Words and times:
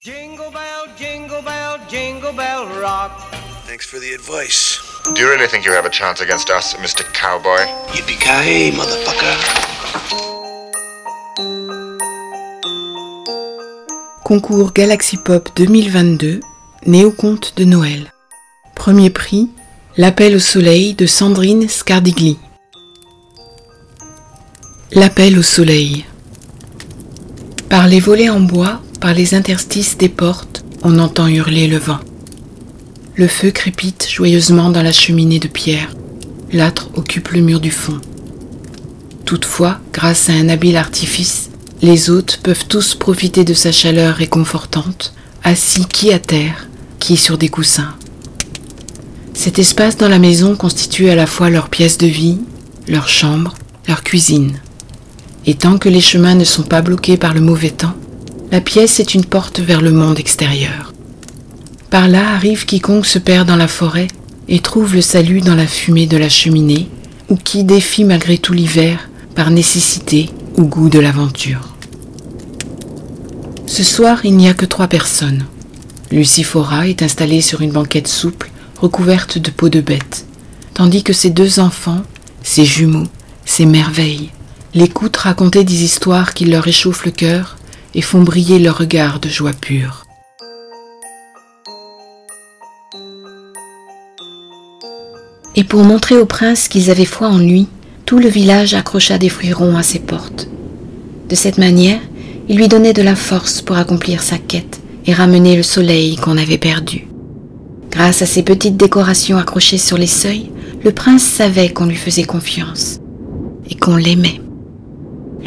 Jingle 0.00 0.52
bell, 0.52 0.86
jingle 0.96 1.42
bell, 1.42 1.76
jingle 1.88 2.32
bell 2.32 2.68
rock. 2.80 3.10
Thanks 3.66 3.84
for 3.84 3.98
the 3.98 4.14
advice. 4.14 4.78
Do 5.12 5.20
you 5.20 5.28
really 5.28 5.48
think 5.48 5.64
you 5.64 5.72
have 5.72 5.86
a 5.86 5.90
chance 5.90 6.20
against 6.20 6.50
us, 6.50 6.74
Mr. 6.74 7.02
Cowboy? 7.12 7.66
Yippee-ki-yay, 7.94 8.70
motherfucker. 8.70 9.34
Concours 14.24 14.72
Galaxy 14.72 15.16
Pop 15.16 15.50
2022, 15.56 16.42
Néo-Conte 16.86 17.54
de 17.56 17.64
Noël. 17.64 18.12
Premier 18.76 19.10
prix, 19.10 19.50
L'appel 19.96 20.36
au 20.36 20.38
soleil 20.38 20.94
de 20.94 21.06
Sandrine 21.06 21.68
Scardigli. 21.68 22.38
L'appel 24.92 25.36
au 25.36 25.42
soleil. 25.42 26.06
Par 27.68 27.88
les 27.88 27.98
volets 27.98 28.28
en 28.28 28.38
bois, 28.38 28.80
par 29.00 29.14
les 29.14 29.34
interstices 29.34 29.96
des 29.96 30.08
portes, 30.08 30.64
on 30.82 30.98
entend 30.98 31.28
hurler 31.28 31.66
le 31.68 31.78
vent. 31.78 32.00
Le 33.14 33.26
feu 33.26 33.50
crépite 33.50 34.08
joyeusement 34.10 34.70
dans 34.70 34.82
la 34.82 34.92
cheminée 34.92 35.38
de 35.38 35.48
pierre. 35.48 35.90
L'âtre 36.52 36.88
occupe 36.94 37.30
le 37.30 37.40
mur 37.40 37.60
du 37.60 37.70
fond. 37.70 38.00
Toutefois, 39.24 39.78
grâce 39.92 40.30
à 40.30 40.32
un 40.32 40.48
habile 40.48 40.76
artifice, 40.76 41.50
les 41.82 42.10
hôtes 42.10 42.40
peuvent 42.42 42.66
tous 42.66 42.94
profiter 42.94 43.44
de 43.44 43.54
sa 43.54 43.72
chaleur 43.72 44.16
réconfortante, 44.16 45.14
assis 45.44 45.86
qui 45.86 46.12
à 46.12 46.18
terre, 46.18 46.68
qui 46.98 47.16
sur 47.16 47.38
des 47.38 47.48
coussins. 47.48 47.94
Cet 49.34 49.58
espace 49.58 49.96
dans 49.96 50.08
la 50.08 50.18
maison 50.18 50.56
constitue 50.56 51.10
à 51.10 51.14
la 51.14 51.26
fois 51.26 51.50
leur 51.50 51.68
pièce 51.68 51.98
de 51.98 52.06
vie, 52.06 52.38
leur 52.88 53.08
chambre, 53.08 53.54
leur 53.86 54.02
cuisine. 54.02 54.58
Et 55.46 55.54
tant 55.54 55.78
que 55.78 55.88
les 55.88 56.00
chemins 56.00 56.34
ne 56.34 56.44
sont 56.44 56.64
pas 56.64 56.82
bloqués 56.82 57.16
par 57.16 57.34
le 57.34 57.40
mauvais 57.40 57.70
temps, 57.70 57.94
la 58.50 58.60
pièce 58.62 58.98
est 58.98 59.14
une 59.14 59.24
porte 59.24 59.60
vers 59.60 59.82
le 59.82 59.90
monde 59.90 60.18
extérieur. 60.18 60.94
Par 61.90 62.08
là 62.08 62.34
arrive 62.34 62.64
quiconque 62.64 63.06
se 63.06 63.18
perd 63.18 63.46
dans 63.46 63.56
la 63.56 63.68
forêt 63.68 64.08
et 64.48 64.60
trouve 64.60 64.94
le 64.94 65.02
salut 65.02 65.40
dans 65.40 65.54
la 65.54 65.66
fumée 65.66 66.06
de 66.06 66.16
la 66.16 66.30
cheminée, 66.30 66.88
ou 67.28 67.36
qui 67.36 67.64
défie 67.64 68.04
malgré 68.04 68.38
tout 68.38 68.54
l'hiver 68.54 69.10
par 69.34 69.50
nécessité 69.50 70.30
ou 70.56 70.64
goût 70.64 70.88
de 70.88 70.98
l'aventure. 70.98 71.74
Ce 73.66 73.84
soir, 73.84 74.24
il 74.24 74.34
n'y 74.36 74.48
a 74.48 74.54
que 74.54 74.64
trois 74.64 74.88
personnes. 74.88 75.44
Lucifora 76.10 76.88
est 76.88 77.02
installée 77.02 77.42
sur 77.42 77.60
une 77.60 77.72
banquette 77.72 78.08
souple 78.08 78.50
recouverte 78.80 79.36
de 79.36 79.50
peau 79.50 79.68
de 79.68 79.82
bête, 79.82 80.24
tandis 80.72 81.02
que 81.02 81.12
ses 81.12 81.28
deux 81.28 81.60
enfants, 81.60 82.02
ses 82.42 82.64
jumeaux, 82.64 83.08
ses 83.44 83.66
merveilles, 83.66 84.30
l'écoutent 84.72 85.18
raconter 85.18 85.64
des 85.64 85.82
histoires 85.82 86.32
qui 86.32 86.46
leur 86.46 86.64
réchauffent 86.64 87.04
le 87.04 87.10
cœur 87.10 87.57
et 87.94 88.02
font 88.02 88.22
briller 88.22 88.58
leur 88.58 88.78
regard 88.78 89.20
de 89.20 89.28
joie 89.28 89.52
pure. 89.52 90.04
Et 95.56 95.64
pour 95.64 95.82
montrer 95.82 96.16
au 96.16 96.24
prince 96.24 96.68
qu'ils 96.68 96.90
avaient 96.90 97.04
foi 97.04 97.28
en 97.28 97.38
lui, 97.38 97.66
tout 98.06 98.18
le 98.18 98.28
village 98.28 98.74
accrocha 98.74 99.18
des 99.18 99.28
fruits 99.28 99.52
ronds 99.52 99.76
à 99.76 99.82
ses 99.82 99.98
portes. 99.98 100.48
De 101.28 101.34
cette 101.34 101.58
manière, 101.58 102.00
il 102.48 102.56
lui 102.56 102.68
donnait 102.68 102.92
de 102.92 103.02
la 103.02 103.16
force 103.16 103.60
pour 103.60 103.76
accomplir 103.76 104.22
sa 104.22 104.38
quête 104.38 104.80
et 105.04 105.12
ramener 105.12 105.56
le 105.56 105.62
soleil 105.62 106.16
qu'on 106.16 106.38
avait 106.38 106.58
perdu. 106.58 107.08
Grâce 107.90 108.22
à 108.22 108.26
ces 108.26 108.42
petites 108.42 108.76
décorations 108.76 109.36
accrochées 109.36 109.78
sur 109.78 109.98
les 109.98 110.06
seuils, 110.06 110.50
le 110.84 110.92
prince 110.92 111.24
savait 111.24 111.70
qu'on 111.70 111.86
lui 111.86 111.96
faisait 111.96 112.24
confiance 112.24 113.00
et 113.68 113.74
qu'on 113.74 113.96
l'aimait. 113.96 114.40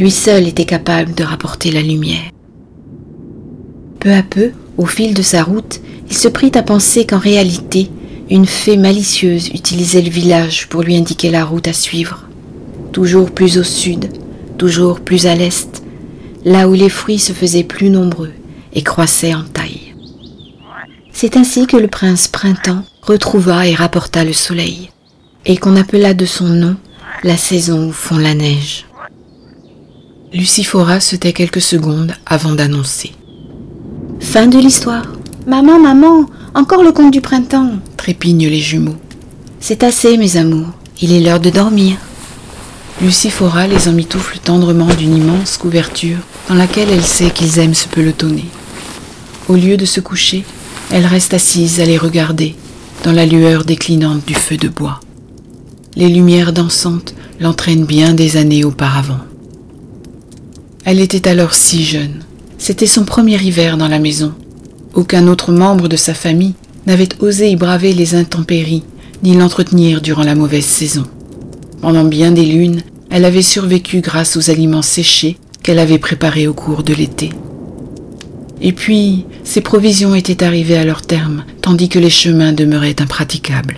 Lui 0.02 0.09
seul 0.09 0.47
était 0.47 0.66
capable 0.66 1.13
de 1.13 1.23
rapporter 1.23 1.69
la 1.69 1.83
lumière. 1.83 2.31
Peu 3.99 4.11
à 4.11 4.23
peu, 4.23 4.49
au 4.80 4.88
fil 4.88 5.13
de 5.13 5.21
sa 5.21 5.44
route, 5.44 5.80
il 6.09 6.17
se 6.17 6.27
prit 6.27 6.52
à 6.55 6.63
penser 6.63 7.05
qu'en 7.05 7.19
réalité, 7.19 7.91
une 8.31 8.47
fée 8.47 8.77
malicieuse 8.77 9.49
utilisait 9.49 10.02
le 10.02 10.09
village 10.09 10.67
pour 10.69 10.81
lui 10.81 10.97
indiquer 10.97 11.29
la 11.29 11.45
route 11.45 11.67
à 11.67 11.73
suivre. 11.73 12.23
Toujours 12.91 13.29
plus 13.29 13.59
au 13.59 13.63
sud, 13.63 14.09
toujours 14.57 15.01
plus 15.01 15.28
à 15.28 15.35
l'est, 15.35 15.84
là 16.45 16.68
où 16.68 16.73
les 16.73 16.89
fruits 16.89 17.19
se 17.19 17.33
faisaient 17.33 17.63
plus 17.63 17.91
nombreux 17.91 18.31
et 18.73 18.81
croissaient 18.81 19.35
en 19.35 19.44
taille. 19.44 19.94
C'est 21.13 21.38
ainsi 21.38 21.68
que 21.68 21.78
le 21.78 21.88
prince 21.88 22.28
Printemps 22.28 22.85
retrouva 23.03 23.68
et 23.68 23.75
rapporta 23.75 24.23
le 24.23 24.33
soleil, 24.33 24.89
et 25.45 25.57
qu'on 25.57 25.75
appela 25.75 26.16
de 26.16 26.25
son 26.25 26.47
nom 26.47 26.75
la 27.23 27.38
saison 27.38 27.89
où 27.89 27.91
fond 27.91 28.18
la 28.18 28.33
neige. 28.33 28.88
Lucifora 30.34 31.02
se 31.02 31.18
tait 31.18 31.34
quelques 31.34 31.59
secondes 31.59 32.14
avant 32.25 32.53
d'annoncer. 32.53 33.12
Fin 34.22 34.47
de 34.47 34.59
l'histoire. 34.59 35.06
Maman, 35.46 35.78
maman, 35.78 36.25
encore 36.56 36.84
le 36.84 36.94
conte 36.94 37.12
du 37.12 37.19
printemps, 37.19 37.72
trépignent 37.97 38.50
les 38.50 38.62
jumeaux. 38.62 38.96
C'est 39.59 39.84
assez, 39.84 40.16
mes 40.16 40.38
amours, 40.38 40.69
il 41.02 41.12
est 41.12 41.19
l'heure 41.19 41.42
de 41.42 41.50
dormir. 41.50 41.97
Lucifora 43.02 43.68
les 43.68 43.90
emmitoufle 43.90 44.40
tendrement 44.40 44.94
d'une 44.94 45.18
immense 45.18 45.58
couverture 45.58 46.19
dans 46.48 46.56
laquelle 46.56 46.92
elle 46.92 47.03
sait 47.03 47.31
qu'ils 47.31 47.59
aiment 47.59 47.74
se 47.74 47.90
pelotonner. 47.90 48.46
Au 49.50 49.56
lieu 49.56 49.75
de 49.75 49.86
se 49.86 50.00
coucher, 50.00 50.46
elle 50.92 51.08
reste 51.08 51.34
assise 51.34 51.81
à 51.81 51.86
les 51.86 51.98
regarder 51.98 52.56
dans 53.03 53.12
la 53.12 53.25
lueur 53.25 53.66
déclinante 53.66 54.25
du 54.25 54.36
feu 54.36 54.56
de 54.56 54.69
bois. 54.69 55.02
Les 55.98 56.08
lumières 56.08 56.53
dansantes 56.53 57.16
l'entraînent 57.42 57.86
bien 57.86 58.13
des 58.13 58.38
années 58.38 58.63
auparavant. 58.63 59.19
Elle 60.84 61.00
était 61.00 61.28
alors 61.28 61.53
si 61.53 61.84
jeune. 61.84 62.24
C'était 62.58 62.88
son 62.88 63.06
premier 63.06 63.40
hiver 63.40 63.78
dans 63.78 63.88
la 63.88 64.00
maison. 64.00 64.34
Aucun 64.96 65.28
autre 65.28 65.52
membre 65.52 65.88
de 65.88 65.96
sa 65.96 66.16
famille 66.16 66.56
n'avait 66.88 67.09
osé 67.19 67.52
y 67.52 67.56
braver 67.56 67.94
les 67.94 68.16
intempéries 68.16 68.84
ni 69.24 69.38
l'entretenir 69.38 70.02
durant 70.02 70.24
la 70.24 70.34
mauvaise 70.34 70.66
saison. 70.66 71.03
Pendant 71.81 72.03
bien 72.03 72.31
des 72.31 72.46
lunes, 72.46 72.81
elle 73.12 73.25
avait 73.25 73.44
survécu 73.44 74.02
grâce 74.02 74.36
aux 74.38 74.50
aliments 74.50 74.81
séchés 74.81 75.38
qu'elle 75.62 75.80
avait 75.80 76.00
préparés 76.00 76.47
au 76.47 76.53
cours 76.53 76.81
de 76.81 76.96
l'été. 76.96 77.30
Et 78.59 78.74
puis, 78.74 79.25
ses 79.44 79.62
provisions 79.62 80.16
étaient 80.16 80.44
arrivées 80.44 80.78
à 80.78 80.86
leur 80.86 81.03
terme, 81.03 81.46
tandis 81.62 81.90
que 81.90 82.00
les 82.00 82.09
chemins 82.09 82.53
demeuraient 82.53 83.02
impraticables. 83.02 83.78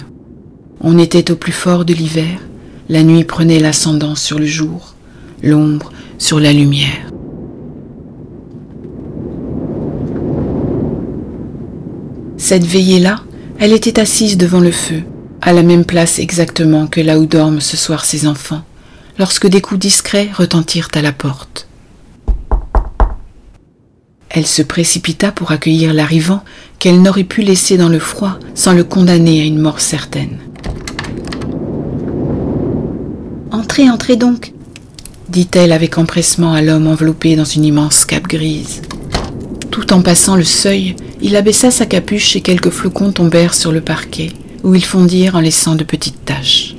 On 0.80 0.98
était 0.98 1.32
au 1.32 1.36
plus 1.36 1.52
fort 1.52 1.84
de 1.84 1.94
l'hiver, 1.94 2.40
la 2.90 3.04
nuit 3.04 3.24
prenait 3.24 3.60
l'ascendant 3.60 4.16
sur 4.16 4.40
le 4.40 4.46
jour, 4.46 4.96
l'ombre 5.42 5.93
sur 6.18 6.40
la 6.40 6.54
lumière. 6.54 7.12
Cette 12.38 12.66
veillée-là, 12.66 13.22
elle 13.60 13.74
était 13.74 14.00
assise 14.00 14.38
devant 14.38 14.60
le 14.60 14.72
feu, 14.72 15.04
à 15.42 15.54
la 15.54 15.64
même 15.64 15.86
place 15.86 16.20
exactement 16.20 16.88
que 16.88 17.02
là 17.02 17.20
où 17.20 17.26
dorment 17.26 17.62
ce 17.62 17.78
soir 17.78 18.06
ses 18.06 18.28
enfants, 18.28 18.64
lorsque 19.18 19.48
des 19.48 19.62
coups 19.62 19.80
discrets 19.80 20.30
retentirent 20.34 20.90
à 20.94 21.02
la 21.02 21.12
porte. 21.12 21.68
Elle 24.30 24.48
se 24.48 24.64
précipita 24.64 25.32
pour 25.32 25.52
accueillir 25.52 25.94
l'arrivant 25.94 26.44
qu'elle 26.80 27.02
n'aurait 27.02 27.24
pu 27.24 27.44
laisser 27.44 27.78
dans 27.78 27.90
le 27.90 28.00
froid 28.00 28.40
sans 28.56 28.74
le 28.74 28.84
condamner 28.84 29.42
à 29.42 29.46
une 29.46 29.60
mort 29.60 29.80
certaine. 29.80 30.40
Entrez, 33.52 33.90
entrez 33.90 34.16
donc, 34.16 34.53
dit-elle 35.34 35.72
avec 35.72 35.98
empressement 35.98 36.54
à 36.54 36.62
l'homme 36.62 36.86
enveloppé 36.86 37.36
dans 37.36 37.44
une 37.44 37.66
immense 37.66 38.06
cape 38.06 38.28
grise. 38.28 38.84
Tout 39.72 39.92
en 39.92 40.04
passant 40.04 40.36
le 40.36 40.44
seuil, 40.44 40.96
il 41.24 41.36
abaissa 41.36 41.72
sa 41.72 41.88
capuche 41.88 42.36
et 42.36 42.42
quelques 42.42 42.70
flocons 42.70 43.12
tombèrent 43.12 43.56
sur 43.56 43.72
le 43.72 43.82
parquet, 43.82 44.32
où 44.64 44.76
ils 44.76 44.86
fondirent 44.86 45.36
en 45.36 45.40
laissant 45.40 45.74
de 45.74 45.84
petites 45.84 46.24
taches. 46.24 46.76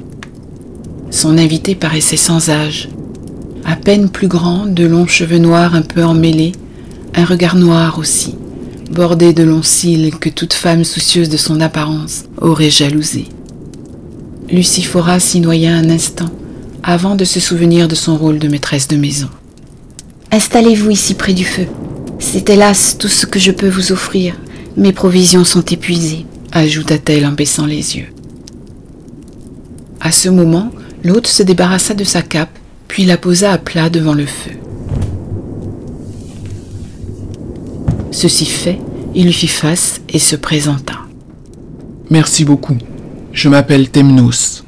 Son 1.11 1.37
invité 1.37 1.75
paraissait 1.75 2.17
sans 2.17 2.49
âge, 2.49 2.89
à 3.65 3.75
peine 3.75 4.09
plus 4.09 4.29
grand, 4.29 4.67
de 4.67 4.87
longs 4.87 5.09
cheveux 5.09 5.39
noirs 5.39 5.75
un 5.75 5.83
peu 5.83 6.05
emmêlés, 6.05 6.53
un 7.17 7.25
regard 7.25 7.57
noir 7.57 7.99
aussi, 7.99 8.37
bordé 8.93 9.33
de 9.33 9.43
longs 9.43 9.65
cils 9.65 10.15
que 10.15 10.29
toute 10.29 10.53
femme 10.53 10.85
soucieuse 10.85 11.29
de 11.29 11.37
son 11.37 11.61
apparence 11.61 12.25
aurait 12.41 12.71
jalousé. 12.71 13.25
Lucifora 14.49 15.19
s'y 15.19 15.41
noya 15.41 15.75
un 15.75 15.91
instant, 15.91 16.31
avant 16.87 17.15
de 17.15 17.25
se 17.25 17.41
souvenir 17.41 17.89
de 17.89 17.95
son 17.95 18.17
rôle 18.17 18.39
de 18.39 18.47
maîtresse 18.47 18.89
de 18.89 18.97
maison. 18.97 19.31
Installez-vous 20.31 20.91
ici 20.91 21.15
près 21.15 21.33
du 21.33 21.45
feu. 21.45 21.67
C'est 22.19 22.51
hélas 22.51 22.99
tout 22.99 23.09
ce 23.09 23.25
que 23.25 23.39
je 23.39 23.53
peux 23.53 23.69
vous 23.69 23.91
offrir. 23.91 24.35
Mes 24.77 24.93
provisions 24.93 25.45
sont 25.45 25.65
épuisées, 25.65 26.27
ajouta-t-elle 26.53 27.25
en 27.25 27.33
baissant 27.33 27.65
les 27.65 27.97
yeux. 27.97 28.09
À 30.01 30.13
ce 30.13 30.29
moment, 30.29 30.71
l'hôte 31.03 31.27
se 31.27 31.43
débarrassa 31.43 31.95
de 31.95 32.05
sa 32.05 32.21
cape, 32.21 32.59
puis 32.87 33.07
la 33.07 33.17
posa 33.17 33.53
à 33.53 33.59
plat 33.59 33.89
devant 33.89 34.13
le 34.13 34.27
feu. 34.27 34.53
Ceci 38.11 38.45
fait, 38.45 38.79
il 39.15 39.25
lui 39.25 39.33
fit 39.33 39.49
face 39.49 40.03
et 40.11 40.19
se 40.19 40.37
présenta. 40.37 40.99
Merci 42.11 42.45
beaucoup. 42.45 42.77
Je 43.33 43.49
m'appelle 43.49 43.89
Temnos. 43.89 44.64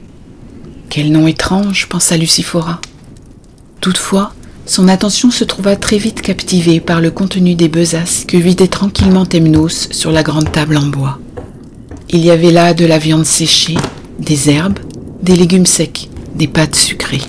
Quel 0.97 1.13
nom 1.13 1.27
étrange, 1.27 1.89
pensa 1.91 2.17
Lucifora. 2.17 2.81
Toutefois, 3.83 4.33
son 4.65 4.89
attention 4.89 5.31
se 5.31 5.45
trouva 5.45 5.77
très 5.77 5.99
vite 5.99 6.23
captivée 6.23 6.81
par 6.81 7.03
le 7.03 7.11
contenu 7.11 7.55
des 7.55 7.69
besaces 7.69 8.25
que 8.27 8.39
vidait 8.39 8.67
tranquillement 8.67 9.27
Temnos 9.27 9.91
sur 9.91 10.11
la 10.11 10.23
grande 10.23 10.51
table 10.51 10.79
en 10.79 10.87
bois. 10.87 11.19
Il 12.09 12.25
y 12.25 12.31
avait 12.31 12.51
là 12.51 12.73
de 12.73 12.87
la 12.87 12.97
viande 12.97 13.27
séchée, 13.27 13.77
des 14.21 14.49
herbes, 14.49 14.79
des 15.23 15.37
légumes 15.37 15.67
secs, 15.67 16.09
des 16.35 16.49
pâtes 16.49 16.77
sucrées. 16.77 17.21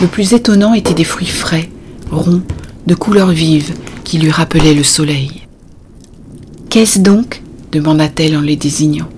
Le 0.00 0.06
plus 0.06 0.32
étonnant 0.32 0.72
était 0.72 0.94
des 0.94 1.04
fruits 1.04 1.26
frais, 1.26 1.68
ronds, 2.10 2.40
de 2.86 2.94
couleur 2.94 3.28
vive, 3.28 3.74
qui 4.04 4.16
lui 4.16 4.30
rappelaient 4.30 4.72
le 4.72 4.84
soleil. 4.84 5.42
Qu'est-ce 6.70 7.00
donc? 7.00 7.42
demanda-t-elle 7.72 8.38
en 8.38 8.40
les 8.40 8.56
désignant. 8.56 9.10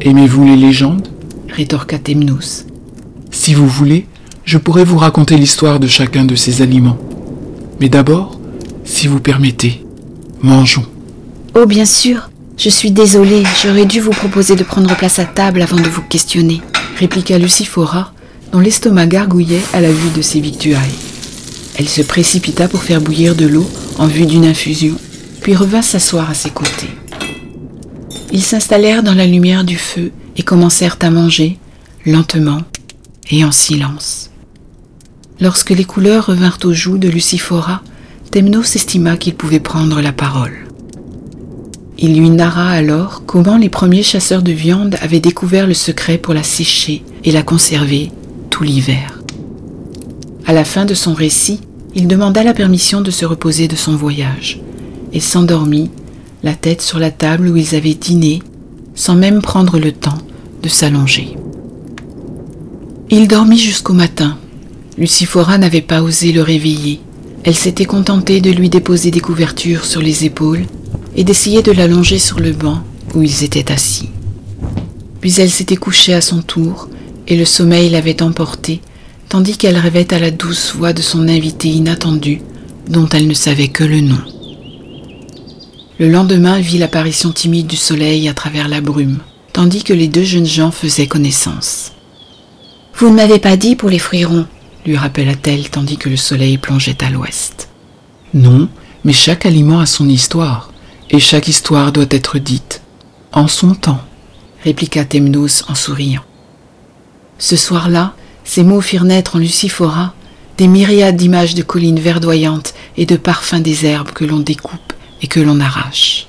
Aimez-vous 0.00 0.46
les 0.46 0.56
légendes? 0.56 1.08
Rétorqua 1.50 1.98
Temnos. 1.98 2.66
Si 3.30 3.54
vous 3.54 3.68
voulez, 3.68 4.06
je 4.44 4.58
pourrais 4.58 4.84
vous 4.84 4.98
raconter 4.98 5.36
l'histoire 5.36 5.80
de 5.80 5.86
chacun 5.86 6.24
de 6.24 6.34
ces 6.34 6.62
aliments. 6.62 6.98
Mais 7.80 7.88
d'abord, 7.88 8.38
si 8.84 9.06
vous 9.06 9.20
permettez, 9.20 9.84
mangeons. 10.42 10.86
Oh 11.54 11.66
bien 11.66 11.84
sûr, 11.84 12.30
je 12.56 12.68
suis 12.68 12.90
désolée, 12.90 13.42
j'aurais 13.62 13.86
dû 13.86 14.00
vous 14.00 14.10
proposer 14.10 14.56
de 14.56 14.62
prendre 14.62 14.94
place 14.96 15.18
à 15.18 15.24
table 15.24 15.62
avant 15.62 15.76
de 15.76 15.88
vous 15.88 16.02
questionner, 16.02 16.60
répliqua 16.98 17.38
Lucifora, 17.38 18.12
dont 18.52 18.60
l'estomac 18.60 19.06
gargouillait 19.06 19.62
à 19.72 19.80
la 19.80 19.90
vue 19.90 20.10
de 20.16 20.22
ses 20.22 20.40
victuailles. 20.40 20.94
Elle 21.78 21.88
se 21.88 22.02
précipita 22.02 22.68
pour 22.68 22.82
faire 22.82 23.00
bouillir 23.00 23.34
de 23.34 23.46
l'eau 23.46 23.68
en 23.98 24.06
vue 24.06 24.26
d'une 24.26 24.46
infusion, 24.46 24.94
puis 25.42 25.54
revint 25.54 25.82
s'asseoir 25.82 26.30
à 26.30 26.34
ses 26.34 26.50
côtés. 26.50 26.90
Ils 28.32 28.42
s'installèrent 28.42 29.02
dans 29.02 29.14
la 29.14 29.26
lumière 29.26 29.64
du 29.64 29.76
feu 29.76 30.10
et 30.36 30.42
commencèrent 30.42 30.98
à 31.00 31.10
manger, 31.10 31.58
lentement 32.04 32.62
et 33.30 33.44
en 33.44 33.52
silence. 33.52 34.30
Lorsque 35.40 35.70
les 35.70 35.84
couleurs 35.84 36.26
revinrent 36.26 36.58
aux 36.64 36.72
joues 36.72 36.98
de 36.98 37.08
Lucifora, 37.08 37.82
Temnos 38.30 38.76
estima 38.76 39.16
qu'il 39.16 39.34
pouvait 39.34 39.60
prendre 39.60 40.00
la 40.00 40.12
parole. 40.12 40.66
Il 41.98 42.18
lui 42.18 42.30
narra 42.30 42.70
alors 42.70 43.22
comment 43.26 43.56
les 43.56 43.68
premiers 43.68 44.02
chasseurs 44.02 44.42
de 44.42 44.52
viande 44.52 44.96
avaient 45.00 45.20
découvert 45.20 45.66
le 45.66 45.74
secret 45.74 46.18
pour 46.18 46.34
la 46.34 46.42
sécher 46.42 47.02
et 47.24 47.32
la 47.32 47.42
conserver 47.42 48.10
tout 48.50 48.64
l'hiver. 48.64 49.20
À 50.46 50.52
la 50.52 50.64
fin 50.64 50.84
de 50.84 50.94
son 50.94 51.14
récit, 51.14 51.60
il 51.94 52.06
demanda 52.06 52.44
la 52.44 52.52
permission 52.52 53.00
de 53.00 53.10
se 53.10 53.24
reposer 53.24 53.68
de 53.68 53.76
son 53.76 53.96
voyage 53.96 54.60
et 55.12 55.20
s'endormit, 55.20 55.90
la 56.42 56.54
tête 56.54 56.82
sur 56.82 56.98
la 56.98 57.10
table 57.10 57.48
où 57.48 57.56
ils 57.56 57.74
avaient 57.74 57.94
dîné, 57.94 58.42
sans 58.94 59.14
même 59.14 59.40
prendre 59.40 59.78
le 59.78 59.92
temps 59.92 60.18
de 60.62 60.68
s'allonger. 60.68 61.36
Il 63.10 63.28
dormit 63.28 63.58
jusqu'au 63.58 63.92
matin. 63.92 64.36
Lucifora 64.98 65.58
n'avait 65.58 65.80
pas 65.80 66.02
osé 66.02 66.32
le 66.32 66.42
réveiller. 66.42 67.00
Elle 67.44 67.54
s'était 67.54 67.84
contentée 67.84 68.40
de 68.40 68.50
lui 68.50 68.68
déposer 68.68 69.10
des 69.10 69.20
couvertures 69.20 69.84
sur 69.84 70.02
les 70.02 70.24
épaules 70.24 70.64
et 71.14 71.22
d'essayer 71.22 71.62
de 71.62 71.72
l'allonger 71.72 72.18
sur 72.18 72.40
le 72.40 72.52
banc 72.52 72.82
où 73.14 73.22
ils 73.22 73.44
étaient 73.44 73.70
assis. 73.70 74.08
Puis 75.20 75.40
elle 75.40 75.50
s'était 75.50 75.76
couchée 75.76 76.14
à 76.14 76.20
son 76.20 76.42
tour 76.42 76.88
et 77.28 77.36
le 77.36 77.44
sommeil 77.44 77.90
l'avait 77.90 78.22
emportée, 78.22 78.80
tandis 79.28 79.56
qu'elle 79.56 79.76
rêvait 79.76 80.12
à 80.12 80.18
la 80.18 80.30
douce 80.30 80.74
voix 80.76 80.92
de 80.92 81.02
son 81.02 81.28
invité 81.28 81.68
inattendu, 81.68 82.40
dont 82.88 83.08
elle 83.08 83.26
ne 83.26 83.34
savait 83.34 83.68
que 83.68 83.84
le 83.84 84.00
nom. 84.00 84.20
Le 85.98 86.08
lendemain 86.08 86.60
vit 86.60 86.78
l'apparition 86.78 87.32
timide 87.32 87.66
du 87.66 87.76
soleil 87.76 88.28
à 88.28 88.34
travers 88.34 88.68
la 88.68 88.80
brume, 88.80 89.18
tandis 89.56 89.84
que 89.84 89.94
les 89.94 90.06
deux 90.06 90.22
jeunes 90.22 90.44
gens 90.44 90.70
faisaient 90.70 91.06
connaissance. 91.06 91.92
Vous 92.94 93.08
ne 93.08 93.14
m'avez 93.14 93.38
pas 93.38 93.56
dit 93.56 93.74
pour 93.74 93.88
les 93.88 93.98
fruits 93.98 94.26
ronds, 94.26 94.46
lui 94.84 94.98
rappela-t-elle 94.98 95.70
tandis 95.70 95.96
que 95.96 96.10
le 96.10 96.18
soleil 96.18 96.58
plongeait 96.58 97.02
à 97.02 97.08
l'ouest. 97.08 97.70
Non, 98.34 98.68
mais 99.02 99.14
chaque 99.14 99.46
aliment 99.46 99.80
a 99.80 99.86
son 99.86 100.10
histoire, 100.10 100.74
et 101.08 101.20
chaque 101.20 101.48
histoire 101.48 101.90
doit 101.90 102.04
être 102.10 102.38
dite, 102.38 102.82
en 103.32 103.48
son 103.48 103.74
temps, 103.74 104.02
répliqua 104.62 105.06
Temnos 105.06 105.64
en 105.68 105.74
souriant. 105.74 106.24
Ce 107.38 107.56
soir-là, 107.56 108.12
ces 108.44 108.62
mots 108.62 108.82
firent 108.82 109.04
naître 109.04 109.36
en 109.36 109.38
Lucifora 109.38 110.12
des 110.58 110.68
myriades 110.68 111.16
d'images 111.16 111.54
de 111.54 111.62
collines 111.62 111.98
verdoyantes 111.98 112.74
et 112.98 113.06
de 113.06 113.16
parfums 113.16 113.62
des 113.62 113.86
herbes 113.86 114.10
que 114.10 114.26
l'on 114.26 114.40
découpe 114.40 114.92
et 115.22 115.28
que 115.28 115.40
l'on 115.40 115.60
arrache. 115.60 116.26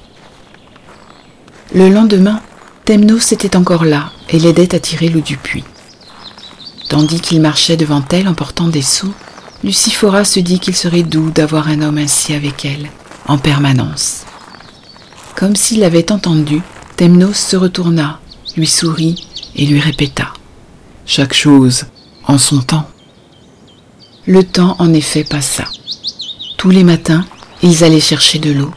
Le 1.74 1.90
lendemain, 1.90 2.42
Temnos 2.88 3.34
était 3.34 3.58
encore 3.58 3.84
là 3.84 4.14
et 4.30 4.40
l'aidait 4.40 4.74
à 4.74 4.80
tirer 4.80 5.10
l'eau 5.10 5.20
du 5.20 5.36
puits. 5.36 5.66
Tandis 6.88 7.20
qu'il 7.20 7.42
marchait 7.42 7.76
devant 7.76 8.02
elle 8.14 8.30
en 8.30 8.34
portant 8.34 8.70
des 8.70 8.82
seaux, 8.82 9.14
Lucifora 9.62 10.24
se 10.24 10.40
dit 10.40 10.62
qu'il 10.62 10.74
serait 10.74 11.04
doux 11.04 11.30
d'avoir 11.30 11.68
un 11.68 11.82
homme 11.82 11.98
ainsi 11.98 12.34
avec 12.34 12.64
elle, 12.64 12.90
en 13.28 13.40
permanence. 13.40 14.22
Comme 15.36 15.58
s'il 15.58 15.82
l'avait 15.82 16.14
entendu, 16.14 16.62
Temnos 16.96 17.36
se 17.36 17.58
retourna, 17.58 18.22
lui 18.56 18.68
sourit 18.68 19.28
et 19.58 19.66
lui 19.66 19.82
répéta 19.82 20.32
Chaque 21.06 21.34
chose 21.34 21.88
en 22.24 22.38
son 22.38 22.62
temps. 22.62 22.88
Le 24.26 24.46
temps 24.46 24.78
en 24.80 24.94
effet 24.94 25.26
passa. 25.26 25.66
Tous 26.58 26.70
les 26.70 26.86
matins, 26.86 27.26
ils 27.62 27.84
allaient 27.84 28.00
chercher 28.00 28.40
de 28.40 28.54
l'eau. 28.54 28.72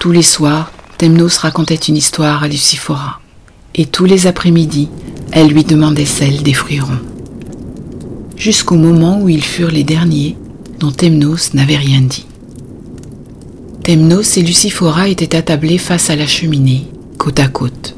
Tous 0.00 0.12
les 0.12 0.22
soirs, 0.22 0.70
Temnos 0.98 1.38
racontait 1.38 1.76
une 1.76 1.96
histoire 1.96 2.42
à 2.42 2.48
Lucifora. 2.48 3.20
Et 3.74 3.86
tous 3.86 4.04
les 4.04 4.26
après-midi, 4.26 4.88
elle 5.32 5.48
lui 5.48 5.64
demandait 5.64 6.04
celle 6.04 6.42
des 6.42 6.54
fruits 6.54 6.80
ronds 6.80 7.14
jusqu'au 8.36 8.76
moment 8.76 9.22
où 9.22 9.28
ils 9.28 9.44
furent 9.44 9.70
les 9.70 9.84
derniers 9.84 10.36
dont 10.78 10.90
Temnos 10.90 11.54
n'avait 11.54 11.76
rien 11.76 12.00
dit. 12.00 12.26
Temnos 13.82 14.36
et 14.36 14.42
Lucifora 14.42 15.08
étaient 15.08 15.36
attablés 15.36 15.78
face 15.78 16.10
à 16.10 16.16
la 16.16 16.26
cheminée, 16.26 16.86
côte 17.18 17.40
à 17.40 17.48
côte. 17.48 17.94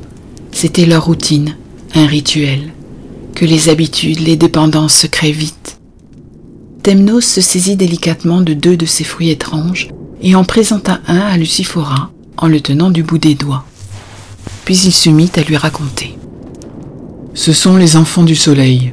C'était 0.52 0.86
leur 0.86 1.06
routine, 1.06 1.56
un 1.94 2.06
rituel, 2.06 2.72
que 3.34 3.44
les 3.44 3.68
habitudes, 3.68 4.20
les 4.20 4.36
dépendances 4.36 4.94
se 4.94 5.06
créent 5.06 5.32
vite. 5.32 5.78
Temnos 6.82 7.24
se 7.24 7.40
saisit 7.40 7.76
délicatement 7.76 8.40
de 8.40 8.54
deux 8.54 8.76
de 8.76 8.86
ces 8.86 9.04
fruits 9.04 9.30
étranges 9.30 9.88
et 10.22 10.34
en 10.34 10.44
présenta 10.44 11.00
un 11.06 11.18
à 11.18 11.36
Lucifora 11.36 12.10
en 12.36 12.48
le 12.48 12.60
tenant 12.60 12.90
du 12.90 13.02
bout 13.02 13.18
des 13.18 13.34
doigts. 13.34 13.64
Puis 14.66 14.76
il 14.84 14.92
se 14.92 15.08
mit 15.08 15.30
à 15.36 15.40
lui 15.40 15.56
raconter. 15.56 16.18
Ce 17.32 17.54
sont 17.54 17.78
les 17.78 17.96
enfants 17.96 18.24
du 18.24 18.36
soleil, 18.36 18.92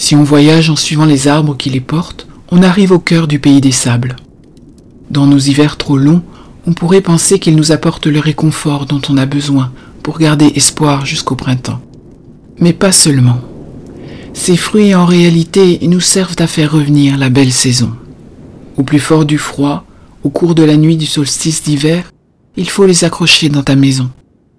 si 0.00 0.16
on 0.16 0.24
voyage 0.24 0.70
en 0.70 0.76
suivant 0.76 1.04
les 1.04 1.28
arbres 1.28 1.54
qui 1.58 1.68
les 1.68 1.82
portent, 1.82 2.26
on 2.50 2.62
arrive 2.62 2.90
au 2.90 2.98
cœur 2.98 3.28
du 3.28 3.38
pays 3.38 3.60
des 3.60 3.70
sables. 3.70 4.16
Dans 5.10 5.26
nos 5.26 5.38
hivers 5.38 5.76
trop 5.76 5.98
longs, 5.98 6.22
on 6.66 6.72
pourrait 6.72 7.02
penser 7.02 7.38
qu'ils 7.38 7.54
nous 7.54 7.70
apportent 7.70 8.06
le 8.06 8.18
réconfort 8.18 8.86
dont 8.86 9.02
on 9.10 9.18
a 9.18 9.26
besoin 9.26 9.72
pour 10.02 10.18
garder 10.18 10.50
espoir 10.56 11.04
jusqu'au 11.04 11.36
printemps. 11.36 11.82
Mais 12.58 12.72
pas 12.72 12.92
seulement. 12.92 13.42
Ces 14.32 14.56
fruits 14.56 14.94
en 14.94 15.04
réalité 15.04 15.78
nous 15.82 16.00
servent 16.00 16.36
à 16.38 16.46
faire 16.46 16.72
revenir 16.72 17.18
la 17.18 17.28
belle 17.28 17.52
saison. 17.52 17.92
Au 18.78 18.84
plus 18.84 19.00
fort 19.00 19.26
du 19.26 19.36
froid, 19.36 19.84
au 20.24 20.30
cours 20.30 20.54
de 20.54 20.62
la 20.62 20.78
nuit 20.78 20.96
du 20.96 21.06
solstice 21.06 21.62
d'hiver, 21.62 22.10
il 22.56 22.70
faut 22.70 22.86
les 22.86 23.04
accrocher 23.04 23.50
dans 23.50 23.62
ta 23.62 23.76
maison. 23.76 24.08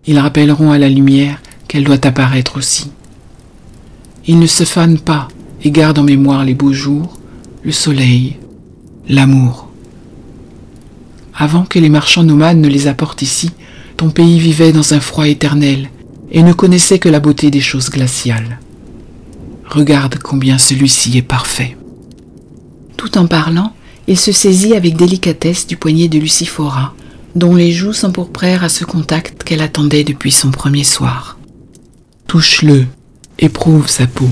Ils 0.07 0.19
rappelleront 0.19 0.71
à 0.71 0.77
la 0.77 0.89
lumière 0.89 1.41
qu'elle 1.67 1.83
doit 1.83 2.05
apparaître 2.05 2.57
aussi. 2.57 2.91
Ils 4.27 4.39
ne 4.39 4.47
se 4.47 4.63
fanent 4.63 4.99
pas 4.99 5.27
et 5.63 5.71
gardent 5.71 5.99
en 5.99 6.03
mémoire 6.03 6.43
les 6.43 6.53
beaux 6.53 6.73
jours, 6.73 7.19
le 7.63 7.71
soleil, 7.71 8.37
l'amour. 9.07 9.69
Avant 11.35 11.65
que 11.65 11.79
les 11.79 11.89
marchands 11.89 12.23
nomades 12.23 12.57
ne 12.57 12.67
les 12.67 12.87
apportent 12.87 13.21
ici, 13.21 13.51
ton 13.97 14.09
pays 14.09 14.39
vivait 14.39 14.71
dans 14.71 14.93
un 14.93 14.99
froid 14.99 15.27
éternel 15.27 15.89
et 16.31 16.43
ne 16.43 16.53
connaissait 16.53 16.99
que 16.99 17.09
la 17.09 17.19
beauté 17.19 17.51
des 17.51 17.61
choses 17.61 17.89
glaciales. 17.89 18.59
Regarde 19.65 20.17
combien 20.17 20.57
celui-ci 20.57 21.17
est 21.17 21.21
parfait. 21.21 21.77
Tout 22.97 23.17
en 23.17 23.27
parlant, 23.27 23.73
il 24.07 24.17
se 24.17 24.31
saisit 24.31 24.75
avec 24.75 24.95
délicatesse 24.95 25.67
du 25.67 25.77
poignet 25.77 26.07
de 26.07 26.19
Lucifora, 26.19 26.93
dont 27.35 27.55
les 27.55 27.71
joues 27.71 27.93
s'empourprèrent 27.93 28.63
à 28.63 28.69
ce 28.69 28.85
contact 28.85 29.43
qu'elle 29.43 29.61
attendait 29.61 30.03
depuis 30.03 30.31
son 30.31 30.51
premier 30.51 30.83
soir. 30.83 31.37
Touche-le, 32.27 32.85
éprouve 33.39 33.87
sa 33.87 34.07
peau, 34.07 34.29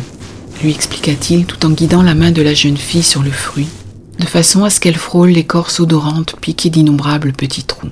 lui 0.62 0.72
expliqua-t-il 0.72 1.46
tout 1.46 1.66
en 1.66 1.70
guidant 1.70 2.04
la 2.04 2.16
main 2.16 2.32
de 2.32 2.42
la 2.42 2.54
jeune 2.54 2.78
fille 2.78 3.04
sur 3.04 3.24
le 3.24 3.32
fruit, 3.32 3.68
de 4.20 4.26
façon 4.26 4.64
à 4.64 4.70
ce 4.70 4.80
qu'elle 4.80 4.98
frôle 4.98 5.30
l'écorce 5.30 5.80
odorante 5.80 6.36
piquée 6.42 6.70
d'innombrables 6.70 7.34
petits 7.34 7.64
trous. 7.64 7.90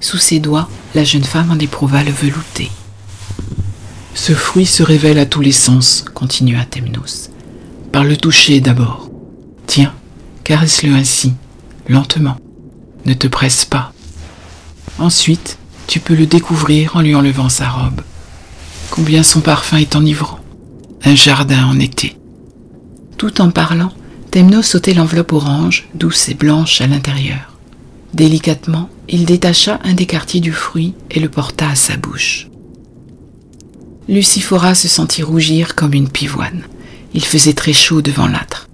Sous 0.00 0.18
ses 0.18 0.40
doigts, 0.40 0.68
la 0.94 1.04
jeune 1.04 1.24
femme 1.24 1.50
en 1.50 1.58
éprouva 1.58 2.02
le 2.02 2.10
velouté. 2.10 2.70
Ce 4.14 4.32
fruit 4.32 4.66
se 4.66 4.82
révèle 4.82 5.18
à 5.18 5.26
tous 5.26 5.40
les 5.40 5.52
sens, 5.52 6.04
continua 6.12 6.64
Temnos. 6.64 7.30
Par 7.92 8.04
le 8.04 8.16
toucher 8.16 8.60
d'abord. 8.60 9.10
Tiens, 9.66 9.94
caresse-le 10.44 10.92
ainsi, 10.92 11.32
lentement. 11.88 12.36
Ne 13.06 13.14
te 13.14 13.26
presse 13.26 13.64
pas. 13.64 13.92
Ensuite, 14.98 15.58
tu 15.86 16.00
peux 16.00 16.14
le 16.14 16.26
découvrir 16.26 16.96
en 16.96 17.00
lui 17.00 17.14
enlevant 17.14 17.48
sa 17.48 17.68
robe. 17.68 18.00
Combien 18.90 19.22
son 19.22 19.40
parfum 19.40 19.78
est 19.78 19.96
enivrant. 19.96 20.40
Un 21.04 21.14
jardin 21.14 21.66
en 21.66 21.78
été. 21.78 22.16
Tout 23.16 23.40
en 23.40 23.50
parlant, 23.50 23.92
Temnos 24.30 24.74
ôtait 24.74 24.94
l'enveloppe 24.94 25.32
orange, 25.32 25.88
douce 25.94 26.28
et 26.28 26.34
blanche 26.34 26.80
à 26.80 26.86
l'intérieur. 26.86 27.58
Délicatement, 28.14 28.88
il 29.08 29.24
détacha 29.24 29.80
un 29.84 29.94
des 29.94 30.06
quartiers 30.06 30.40
du 30.40 30.52
fruit 30.52 30.94
et 31.10 31.20
le 31.20 31.28
porta 31.28 31.68
à 31.70 31.74
sa 31.74 31.96
bouche. 31.96 32.48
Lucifora 34.08 34.74
se 34.74 34.88
sentit 34.88 35.22
rougir 35.22 35.74
comme 35.74 35.94
une 35.94 36.08
pivoine. 36.08 36.64
Il 37.14 37.24
faisait 37.24 37.52
très 37.52 37.72
chaud 37.72 38.02
devant 38.02 38.26
l'âtre. 38.26 38.68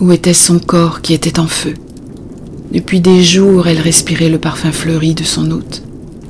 Où 0.00 0.12
était 0.12 0.34
son 0.34 0.58
corps 0.58 1.00
qui 1.00 1.14
était 1.14 1.38
en 1.38 1.46
feu? 1.46 1.74
Depuis 2.72 3.00
des 3.00 3.22
jours, 3.22 3.68
elle 3.68 3.80
respirait 3.80 4.28
le 4.28 4.38
parfum 4.38 4.72
fleuri 4.72 5.14
de 5.14 5.24
son 5.24 5.50
hôte. 5.50 5.82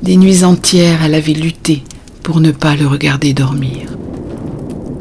Des 0.03 0.17
nuits 0.17 0.43
entières, 0.43 1.03
elle 1.03 1.15
avait 1.15 1.33
lutté 1.33 1.83
pour 2.23 2.39
ne 2.39 2.51
pas 2.51 2.75
le 2.75 2.87
regarder 2.87 3.33
dormir. 3.33 3.97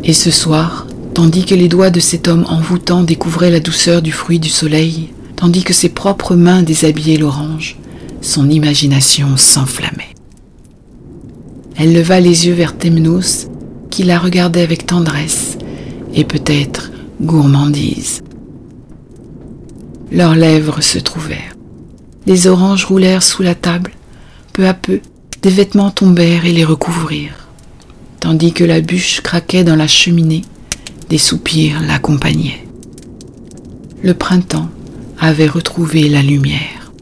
Et 0.03 0.13
ce 0.13 0.31
soir, 0.31 0.87
tandis 1.15 1.45
que 1.45 1.55
les 1.55 1.69
doigts 1.69 1.91
de 1.91 2.01
cet 2.01 2.29
homme 2.29 2.47
envoûtant 2.49 3.03
découvraient 3.03 3.51
la 3.51 3.61
douceur 3.61 4.03
du 4.03 4.13
fruit 4.13 4.39
du 4.39 4.49
soleil, 4.49 5.11
tandis 5.35 5.65
que 5.65 5.73
ses 5.73 5.89
propres 5.89 6.37
mains 6.37 6.63
déshabillaient 6.63 7.19
l'orange, 7.19 7.77
son 8.21 8.49
imagination 8.49 9.37
s'enflammait. 9.37 10.15
Elle 11.77 11.93
leva 11.93 12.21
les 12.21 12.47
yeux 12.47 12.55
vers 12.55 12.77
Temnos, 12.77 13.49
qui 13.91 14.03
la 14.03 14.19
regardait 14.19 14.63
avec 14.63 14.87
tendresse 14.87 15.59
et 16.15 16.25
peut-être 16.25 16.91
gourmandise. 17.21 18.23
Leurs 20.13 20.35
lèvres 20.37 20.81
se 20.81 20.99
trouvèrent. 20.99 21.57
Des 22.27 22.47
oranges 22.47 22.85
roulèrent 22.85 23.23
sous 23.23 23.43
la 23.43 23.55
table. 23.55 23.93
Peu 24.53 24.67
à 24.67 24.75
peu, 24.75 25.01
des 25.43 25.51
vêtements 25.51 25.91
tombèrent 25.91 26.47
et 26.47 26.53
les 26.53 26.65
recouvrirent. 26.65 27.49
Tandis 28.21 28.53
que 28.53 28.65
la 28.65 28.81
bûche 28.81 29.21
craquait 29.21 29.65
dans 29.65 29.77
la 29.77 29.89
cheminée, 29.89 30.43
des 31.09 31.19
soupirs 31.19 31.81
l'accompagnaient. 31.87 32.65
Le 34.03 34.15
printemps 34.15 34.69
avait 35.19 35.47
retrouvé 35.47 36.09
la 36.09 36.23
lumière. 36.23 36.93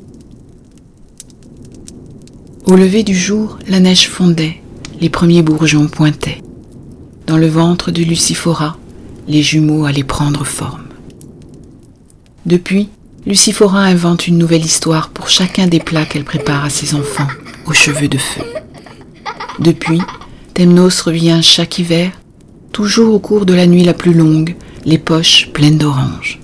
Au 2.66 2.76
lever 2.76 3.02
du 3.02 3.14
jour, 3.14 3.58
la 3.68 3.80
neige 3.80 4.08
fondait, 4.08 4.60
les 5.00 5.10
premiers 5.10 5.42
bourgeons 5.42 5.88
pointaient. 5.88 6.42
Dans 7.26 7.36
le 7.36 7.48
ventre 7.48 7.90
de 7.90 8.02
Lucifora, 8.02 8.78
les 9.28 9.42
jumeaux 9.42 9.84
allaient 9.84 10.04
prendre 10.04 10.44
forme. 10.44 10.84
Depuis, 12.46 12.88
Lucifora 13.26 13.80
invente 13.84 14.28
une 14.28 14.36
nouvelle 14.36 14.64
histoire 14.64 15.08
pour 15.08 15.30
chacun 15.30 15.66
des 15.66 15.78
plats 15.80 16.04
qu'elle 16.04 16.24
prépare 16.24 16.64
à 16.64 16.70
ses 16.70 16.94
enfants 16.94 17.26
aux 17.64 17.72
cheveux 17.72 18.08
de 18.08 18.18
feu. 18.18 18.42
Depuis, 19.58 20.02
Temnos 20.52 21.00
revient 21.00 21.40
chaque 21.42 21.78
hiver, 21.78 22.12
toujours 22.70 23.14
au 23.14 23.18
cours 23.18 23.46
de 23.46 23.54
la 23.54 23.66
nuit 23.66 23.82
la 23.82 23.94
plus 23.94 24.12
longue, 24.12 24.56
les 24.84 24.98
poches 24.98 25.48
pleines 25.54 25.78
d'oranges. 25.78 26.38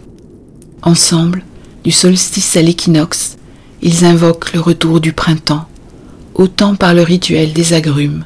Ensemble, 0.81 1.45
du 1.85 1.91
solstice 1.91 2.57
à 2.57 2.63
l'équinoxe, 2.63 3.37
ils 3.83 4.07
invoquent 4.07 4.55
le 4.55 4.61
retour 4.61 5.01
du 5.01 5.13
printemps, 5.13 5.67
autant 6.35 6.77
par 6.77 6.95
le 6.95 7.03
rituel 7.03 7.53
des 7.53 7.75
agrumes 7.75 8.25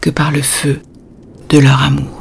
que 0.00 0.08
par 0.08 0.30
le 0.30 0.40
feu 0.40 0.80
de 1.50 1.58
leur 1.58 1.82
amour. 1.82 2.19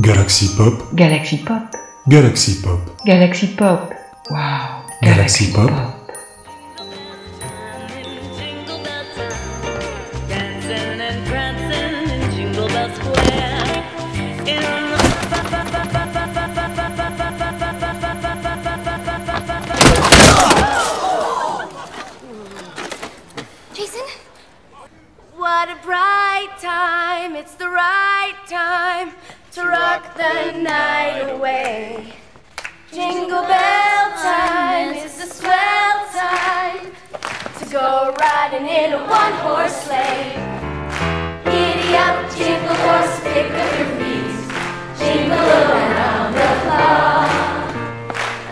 Galaxy 0.00 0.56
Pop, 0.56 0.92
Galaxy 0.96 1.38
Pop, 1.44 1.72
Galaxy 2.08 2.60
Pop, 2.60 2.80
Galaxy 3.06 3.54
Pop. 3.54 3.92
Wow. 4.28 4.84
Galaxy 5.00 5.52
Pop. 5.52 5.70
Jingle 8.36 8.82
bell 8.82 9.04
time, 9.14 10.28
dancing 10.28 11.00
and 11.00 11.26
prancing 11.28 12.10
in 12.10 12.30
Jingle 12.32 12.66
Bell 12.66 12.90
Square. 12.92 13.84
In 14.50 14.62
the 14.90 14.98
Jason? 23.74 24.06
What 25.36 25.68
a 25.68 25.76
bright 25.84 26.50
time, 26.60 27.36
it's 27.36 27.54
the 27.54 27.68
right 27.68 28.34
time 28.48 29.12
to 29.54 29.62
rock 29.62 30.16
the 30.16 30.50
night 30.58 31.30
away. 31.30 32.12
Jingle 32.92 33.42
bell 33.42 34.10
time 34.18 34.94
is 34.94 35.16
the 35.16 35.26
swell 35.32 36.06
time 36.10 36.90
to 37.60 37.64
go 37.70 38.12
riding 38.18 38.66
in 38.66 38.94
a 38.94 38.98
one 38.98 39.32
horse 39.44 39.76
sleigh. 39.84 40.34
Giddy 41.44 41.94
up, 41.94 42.34
jingle 42.34 42.74
horse, 42.74 43.20
pick 43.20 43.52
up 43.52 43.78
your 43.78 43.90
feet, 43.94 44.34
jingle 44.98 45.38
around 45.38 46.34
the 46.34 46.50
clock. 46.64 47.30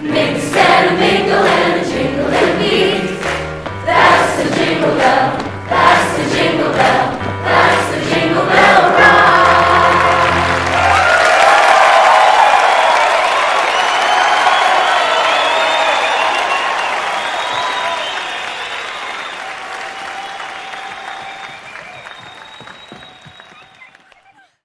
Mix 0.02 0.54
and 0.54 1.00
mingle 1.00 1.44
and 1.44 1.81